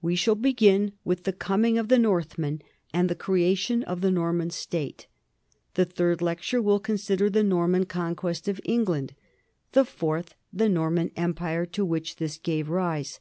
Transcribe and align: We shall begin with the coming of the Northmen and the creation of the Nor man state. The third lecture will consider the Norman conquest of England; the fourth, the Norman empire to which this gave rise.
We 0.00 0.14
shall 0.14 0.36
begin 0.36 0.92
with 1.04 1.24
the 1.24 1.32
coming 1.32 1.76
of 1.76 1.88
the 1.88 1.98
Northmen 1.98 2.62
and 2.94 3.08
the 3.08 3.16
creation 3.16 3.82
of 3.82 4.00
the 4.00 4.12
Nor 4.12 4.32
man 4.32 4.50
state. 4.50 5.08
The 5.74 5.84
third 5.84 6.22
lecture 6.22 6.62
will 6.62 6.78
consider 6.78 7.28
the 7.28 7.42
Norman 7.42 7.84
conquest 7.86 8.46
of 8.46 8.60
England; 8.62 9.14
the 9.72 9.84
fourth, 9.84 10.36
the 10.52 10.68
Norman 10.68 11.10
empire 11.16 11.66
to 11.66 11.84
which 11.84 12.14
this 12.14 12.38
gave 12.38 12.68
rise. 12.68 13.18